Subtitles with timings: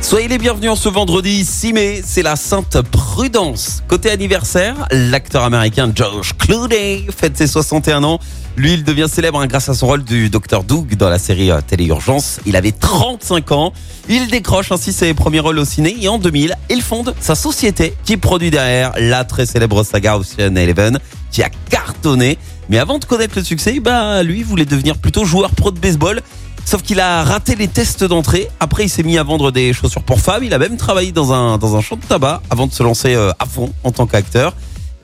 [0.00, 3.82] Soyez les bienvenus en ce vendredi 6 mai, c'est la Sainte Prudence.
[3.88, 8.20] Côté anniversaire, l'acteur américain George Clooney fête ses 61 ans.
[8.56, 11.50] Lui, il devient célèbre hein, grâce à son rôle du Dr Doug dans la série
[11.50, 12.40] euh, Télé Urgence.
[12.46, 13.72] Il avait 35 ans.
[14.08, 17.94] Il décroche ainsi ses premiers rôles au ciné et en 2000, il fonde sa société
[18.04, 21.00] qui produit derrière la très célèbre saga Ocean Eleven
[21.32, 22.38] qui a cartonné.
[22.68, 26.22] Mais avant de connaître le succès, bah lui voulait devenir plutôt joueur pro de baseball.
[26.66, 28.48] Sauf qu'il a raté les tests d'entrée.
[28.58, 30.42] Après, il s'est mis à vendre des chaussures pour femmes.
[30.42, 33.46] Il a même travaillé dans un, champ de tabac avant de se lancer euh, à
[33.46, 34.52] fond en tant qu'acteur.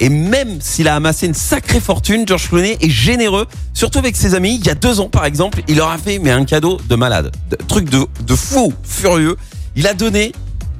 [0.00, 4.34] Et même s'il a amassé une sacrée fortune, George Clooney est généreux, surtout avec ses
[4.34, 4.56] amis.
[4.56, 7.30] Il y a deux ans, par exemple, il leur a fait un cadeau de malade,
[7.48, 9.36] de, truc de, de fou, furieux.
[9.76, 10.32] Il a donné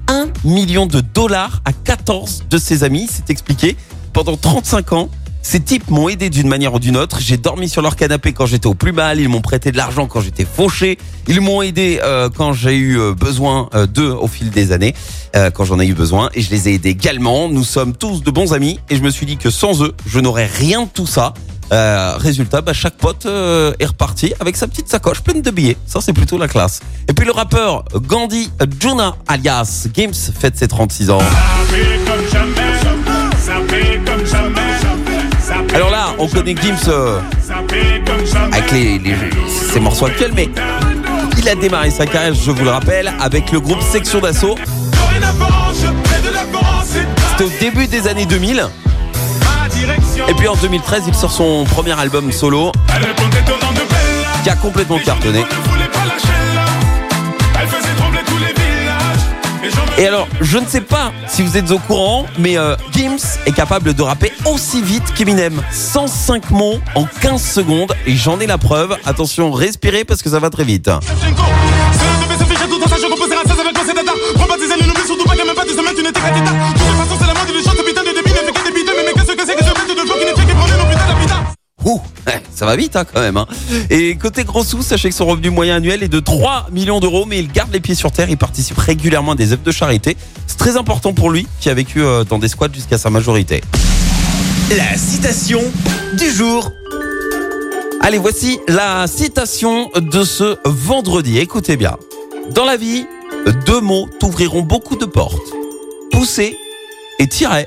[0.09, 3.09] 1 million de dollars à 14 de ses amis.
[3.09, 3.77] C'est expliqué.
[4.12, 5.09] Pendant 35 ans,
[5.43, 7.19] ces types m'ont aidé d'une manière ou d'une autre.
[7.21, 9.21] J'ai dormi sur leur canapé quand j'étais au plus mal.
[9.21, 10.99] Ils m'ont prêté de l'argent quand j'étais fauché.
[11.27, 14.95] Ils m'ont aidé euh, quand j'ai eu euh, besoin euh, d'eux au fil des années,
[15.55, 16.31] quand j'en ai eu besoin.
[16.34, 17.49] Et je les ai aidés également.
[17.49, 18.79] Nous sommes tous de bons amis.
[18.89, 21.34] Et je me suis dit que sans eux, je n'aurais rien de tout ça.
[21.71, 25.79] Résultat, bah, chaque pote est reparti avec sa petite sacoche pleine de billets.
[25.87, 26.81] Ça, c'est plutôt la classe.
[27.09, 31.19] Et puis le rappeur Gandhi Juna, alias Gims, fête ses 36 ans.
[36.19, 37.21] On connaît Gims euh,
[38.53, 39.01] avec les-
[39.49, 40.49] ses morceaux actuels, mais
[41.39, 44.57] il a démarré sa carrière, je vous le rappelle, avec le groupe Section d'Assaut.
[47.31, 48.67] C'était au début des années 2000.
[50.29, 52.71] Et puis en 2013, il sort son premier album solo
[54.45, 55.45] qui a complètement cartonné.
[60.03, 63.53] Et alors, je ne sais pas si vous êtes au courant, mais euh, Gims est
[63.53, 65.62] capable de rapper aussi vite qu'Eminem.
[65.70, 68.97] 105 mots en 15 secondes, et j'en ai la preuve.
[69.05, 70.91] Attention, respirez parce que ça va très vite.
[82.62, 83.37] Ça va vite hein, quand même.
[83.37, 83.49] hein.
[83.91, 87.25] Et côté gros sous, sachez que son revenu moyen annuel est de 3 millions d'euros,
[87.27, 90.17] mais il garde les pieds sur terre, il participe régulièrement à des œuvres de charité.
[90.47, 93.62] C'est très important pour lui, qui a vécu euh, dans des squats jusqu'à sa majorité.
[94.71, 95.61] La citation
[96.17, 96.71] du jour.
[98.01, 101.39] Allez, voici la citation de ce vendredi.
[101.39, 101.97] Écoutez bien.
[102.55, 103.06] Dans la vie,
[103.67, 105.34] deux mots t'ouvriront beaucoup de portes.
[106.12, 106.56] Pousser
[107.19, 107.67] et tirer.